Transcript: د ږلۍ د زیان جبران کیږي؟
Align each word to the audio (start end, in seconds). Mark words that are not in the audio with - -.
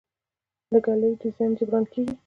د 0.71 0.73
ږلۍ 0.85 1.11
د 1.21 1.23
زیان 1.35 1.51
جبران 1.57 1.83
کیږي؟ 1.91 2.13